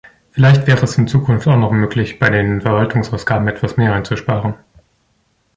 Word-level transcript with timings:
Vielleicht 0.31 0.65
wäre 0.65 0.83
es 0.83 0.97
in 0.97 1.07
Zukunft 1.07 1.47
auch 1.47 1.57
noch 1.57 1.69
möglich, 1.69 2.17
bei 2.17 2.31
den 2.31 2.61
Verwaltungsausgaben 2.61 3.47
etwas 3.47 3.77
mehr 3.77 3.93
einzusparen. 3.93 4.55